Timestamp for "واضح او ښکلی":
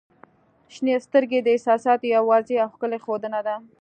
2.29-2.99